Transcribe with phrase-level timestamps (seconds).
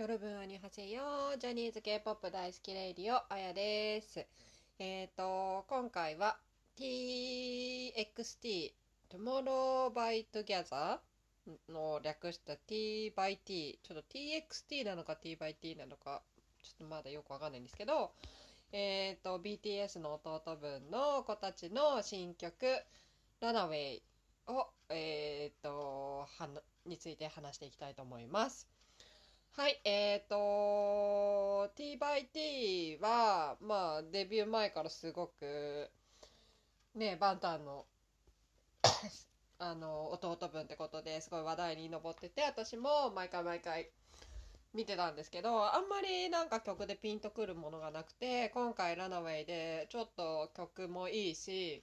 [0.00, 1.02] 夜分にはせよ
[1.38, 4.26] ジャニーズ K-POP 大好きレイディオあやです
[4.78, 6.38] えっ、と今回は
[6.78, 8.72] TXT
[9.12, 11.00] Tomorrow by Together
[11.68, 16.22] の略した T by T ちょっと TXT なのか T by T なのか
[16.62, 18.12] ちょっとまだよくわかんないんですけど
[18.72, 22.64] えっ、と BTS の弟分の子たちの新曲
[23.42, 24.02] ラナウェイ
[24.46, 26.48] をえっ、とは
[26.86, 28.66] について話していきたいと思います。
[29.52, 35.90] はい、えっ、と、T by T は、まあ、デビュー前からすごく、
[36.94, 37.84] ね、バンタンの、
[39.58, 43.90] あの、弟分ってことですごい話題に上ってて、私も毎回毎回
[44.72, 51.82] 見てたんですけど、あんまりなんか曲でピンとくるものがなくて、今回ラナウェイでちょっと曲もいいし、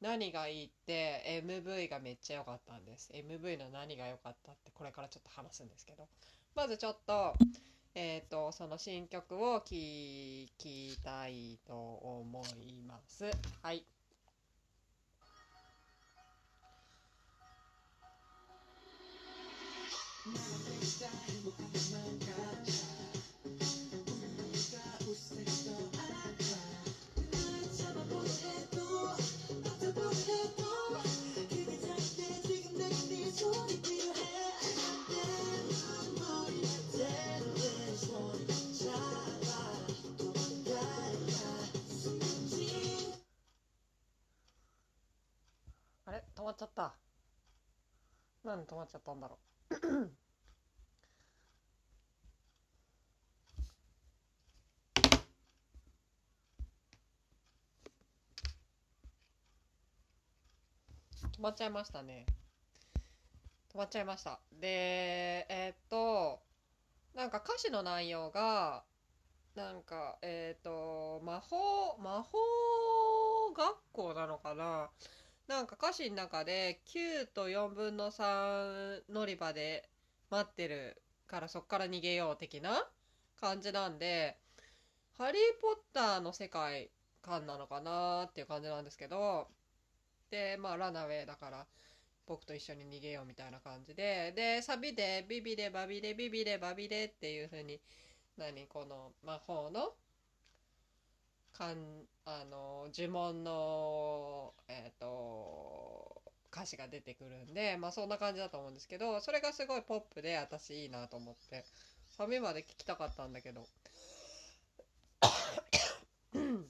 [0.00, 3.10] 何がいいって MV がめっちゃ良かったんです。
[3.12, 6.06] MV の何が良かったってこれからちょっと話すんですけど。
[6.54, 7.34] まずちょっと
[7.94, 13.30] えっ、ー、とその新曲を聴きたいと思います。
[13.62, 13.84] はい。
[46.58, 48.48] まっちゃった。
[48.48, 49.38] なんで止まっちゃったんだろ
[49.70, 49.74] う。
[61.36, 62.26] 止まっちゃいましたね。
[63.72, 64.40] 止まっちゃいました。
[64.60, 66.40] でえー、っと
[67.14, 68.82] なんか歌詞の内容が
[69.54, 72.38] なんかえー、っと魔法魔法
[73.54, 74.90] 学校なのかな。
[75.48, 79.88] なんか歌詞の中で9と4分の3乗り場で
[80.30, 82.86] 待ってるからそっから逃げよう的な
[83.40, 84.36] 感じなんで
[85.16, 86.90] 「ハリー・ポッター」の世界
[87.22, 89.48] 観なのかなっていう感じなんですけど
[90.30, 91.66] でまあラナウェイだから
[92.26, 97.80] 僕と一緒に逃げようみたいな感じででサビで「ビビレバビレビビレバビレ」っていう風に
[98.36, 99.94] 何この魔法の
[101.58, 101.76] かん
[102.24, 111.64] あの呪文のえ、ー、と歌詞が出てくるんでまあそんな感じだと思うんですけどそれがすごいポップで私いいなと思って。
[112.16, 113.68] サビまで聞きたかったんだけど。
[116.34, 116.68] 止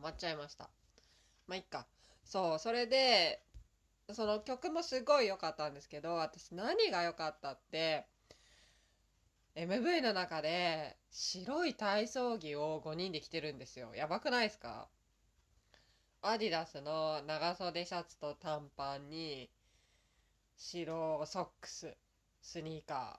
[0.00, 0.70] まっちゃいました。
[1.46, 1.86] まあいっか。
[2.24, 3.42] そうそれで
[4.12, 8.06] その曲もすごい良かったんですけど私何が良かったって
[9.58, 13.92] MV の中で白い体操着を5人で着てるんですよ。
[13.92, 14.86] やばくないですか？
[16.22, 19.50] アディダスの長袖シャツと短パンに
[20.56, 21.92] 白ソックス
[22.40, 23.18] スニーカ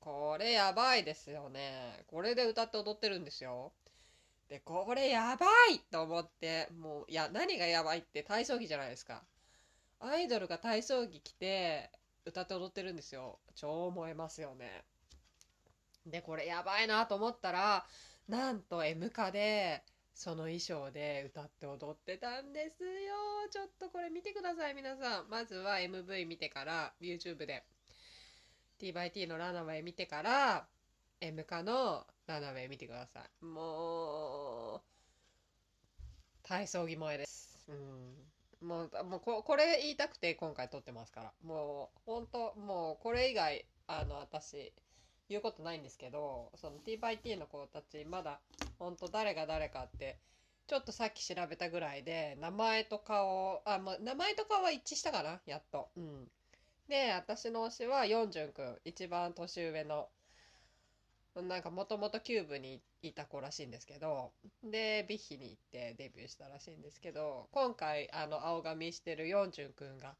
[0.00, 0.04] ー。
[0.04, 2.02] これやばいですよね。
[2.08, 3.72] これで歌って踊ってるんですよ。
[4.48, 9.22] でこれやばいと思ってもういや何がやばいって体操着じゃないですか。
[10.00, 11.92] アイドルが体操着着て
[12.24, 13.38] 歌って踊ってるんですよ。
[13.54, 14.84] 超燃えますよね。
[16.06, 17.86] でこれやばいなと思ったら
[18.28, 19.82] なんと M カで
[20.14, 22.88] その衣装で歌って踊ってたんですよ。
[23.50, 25.28] ちょっとこれ見てください皆さん。
[25.28, 27.64] まずは MV 見てから YouTube で。
[28.80, 30.66] TXT のラナウェイ見てから
[31.20, 33.44] M カのラナウェイ見てください。
[33.44, 34.80] もう
[36.42, 37.66] 体操着萌えです。
[37.68, 38.68] うん。
[38.68, 41.32] もうもうここれ言いたくて今回撮ってますから。
[41.42, 44.72] もう本当もうこれ以外あの私
[45.28, 48.40] 言うことないんですけどその T by T の子たちまだ
[48.78, 50.18] 本当誰が誰かって
[50.66, 55.88] ちょっとさっき調べたぐらいで名前と顔あ、まあ、名前と顔は一致したかなやっと。
[55.96, 56.28] うん。
[56.88, 60.08] で私の推しはヨンジュンくん一番年上の
[61.42, 64.30] なんかもともとキューブにいた子らしいんですけど
[64.64, 70.14] でビッヒに行ってデビューしたらしいんですけど今回あの青髪してるヨンジュンくんが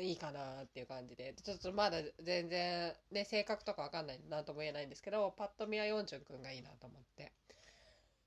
[0.00, 1.34] いいかなっていう感じで。
[1.42, 7.32] ちょっとまだ全然ね性格とかわかんない何とも言えないんですけどパッと見はヨンジュンくんがいいなと思って。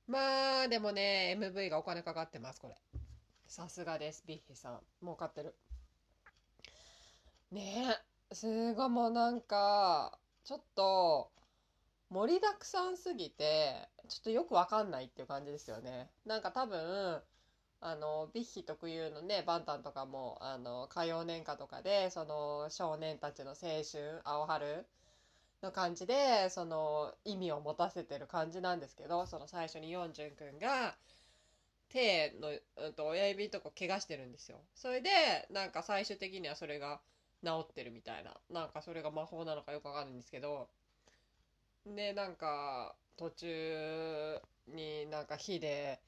[0.08, 2.76] まあでもね MV がお金かかってますこれ。
[3.48, 4.80] さすがですビッヒさん。
[5.02, 5.56] 儲かってる。
[7.52, 7.96] ね
[8.32, 11.32] えすごいもうなんかちょっと
[12.10, 16.10] 盛りだくさんすぎてちょっとよくわかんないっていう感じですよね。
[16.26, 17.22] なんか多分
[17.86, 24.86] あのビッヒ特有のねバンタンとかもあの歌謡年歌とかでその少年たちの青春青春
[25.62, 30.96] の感じでその意味を持たせてる感じなんですけどその最初にヨンジュン君が
[31.90, 32.50] 手の、
[32.86, 34.58] うん、と親指とか怪我してるんですよ。
[34.74, 35.10] それで
[35.52, 37.02] なんか最終的にはそれが
[37.44, 38.32] 治ってるみたいな。
[38.50, 40.70] なんかそれが魔法なのかよくわかんないんですけど。
[41.86, 46.00] でなんか途中になんか火で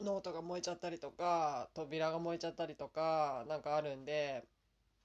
[0.00, 4.44] ノートが燃えちゃったりとか扉が燃えちゃったりとかなんかあるんで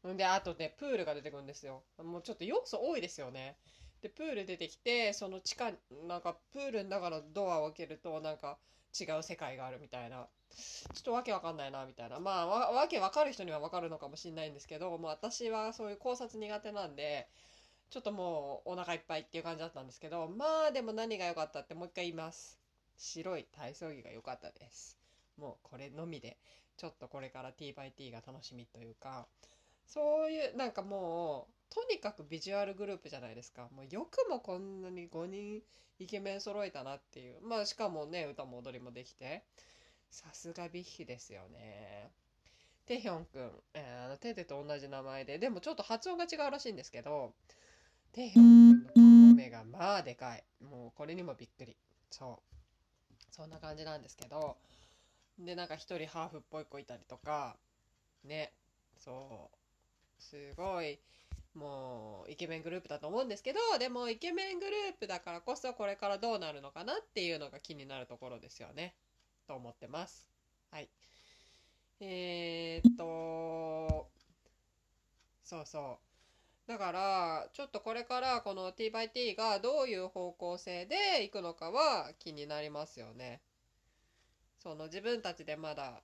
[0.08, 1.84] んであとねプールが出てくるんですよ。
[2.04, 3.58] もうちょっと要素多いですよね。
[4.02, 5.72] でプール出てきてその地下
[6.08, 8.58] なんかプールの中のドアを開けるとなんか
[9.00, 10.28] 違う世界があるみたいな。
[10.94, 12.20] ちょっとわけわかんないなみたいな。
[12.20, 17.28] まあわわけわかる人にはわかるのかもしれないんですけどもう私はそういう考察苦手なんで
[17.90, 22.60] ちょっともうお腹いっぱいっていう感じだったんですけどまあでも何が良かったってもう一回言います。
[22.98, 24.98] 白い体操着が良かったです。
[25.38, 26.38] もうこれのみで
[26.78, 29.28] ちょっとこれから T by T が楽しみというか
[29.86, 33.70] そういうなんかもうとにかくビジュアルグループじゃないですか。
[33.76, 35.62] もうよくもこんなに5人
[36.00, 37.42] イケメン揃えたなっていう。
[37.42, 39.44] まあしかもね歌も踊りもできて。
[40.10, 42.10] さすがビッヒですよね。
[42.86, 45.38] テヒョンくん、えー、あのテテと同じ名前で。
[45.38, 47.34] でもちょっと発音が違うらしいんですけど
[48.14, 50.44] テヒョンくんの目がまあでかい。
[50.64, 51.76] もうこれにもびっくり。
[52.10, 52.57] そう。
[53.38, 54.58] そんな感じなんですけど
[55.38, 57.56] でなんか一人ハーフっぽい子いたりとか
[58.26, 58.52] ね
[59.00, 60.98] そうすごい
[61.54, 68.96] もうイケメングループだと思うんですけどでもイケメングループだからこそこれからどうなるのかなっていうのが気になるところですよね。
[69.48, 70.30] と思ってます。
[70.72, 70.90] はい。
[72.00, 74.08] えー、っと
[75.44, 76.07] そうそう。
[76.68, 83.42] だからちょっとこれからこの T by T がどういう方向性でいくのかは気になりますよね。
[84.60, 86.02] その自分たちでまだ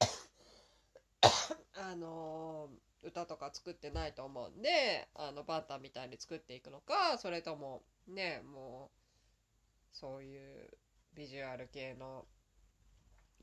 [1.74, 2.68] あの
[3.02, 10.70] 歌とか作ってないと思うんであのバンタンみたいに作っていくのかそれともねもうそういう
[11.14, 12.26] ビジュアル系の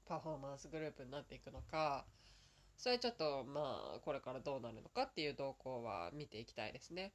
[0.06, 2.06] パフォーマンスグループになっていくのか
[2.78, 7.12] それちょっとまあこれからどうなるのかっていう動向は見ていきたいですね。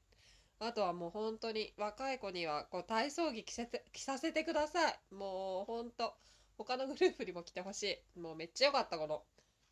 [0.59, 4.99] あとはもう本当に若い子にはこう体操着着せて着させてください。
[5.14, 6.14] もう本当
[6.59, 8.20] 他のグループにも来てほしい。
[8.20, 9.23] もうめっちゃ良かったこの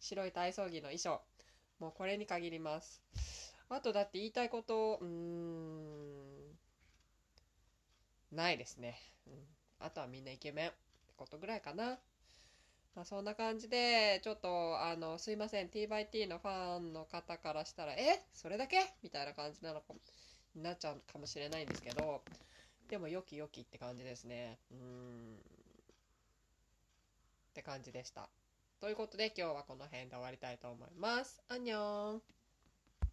[0.00, 1.20] 白い体操着の衣装。
[1.78, 3.02] もうこれに限ります。
[3.69, 6.58] あとだって言いたいこと、うーん、
[8.32, 8.98] ないですね。
[9.28, 9.34] うん。
[9.78, 10.72] あとはみんなイケメンっ
[11.06, 11.98] てことぐらいかな。
[12.94, 18.20] まあ、そんな感じで、ちょっと、あの、すいません、t by t のファンの方からしたら、え？
[18.34, 18.78] それだけ？
[19.02, 19.94] みたいな感じなのか、
[20.54, 22.22] になっちゃうかもしれないんですけど、
[22.88, 24.58] でも、良き良きって感じですね。
[24.72, 25.37] うーん。
[25.37, 25.38] っ
[27.54, 28.28] て感じでした。
[28.81, 31.40] ということで今日はこの辺で終わりたいと思います。
[31.48, 32.39] アンニョン